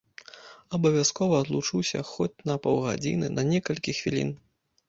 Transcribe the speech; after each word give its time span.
Абавязкова 0.77 1.35
адлучуся 1.45 2.01
хоць 2.13 2.41
на 2.51 2.57
паўгадзіны, 2.65 3.27
на 3.39 3.47
некалькі 3.53 3.97
хвілін. 4.01 4.35